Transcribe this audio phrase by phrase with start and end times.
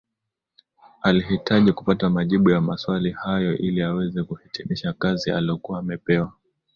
[1.01, 6.33] Alihitaji kupata majibu ya maswali hayo ili aweze kuhitimisha kazi alokuwa amepewa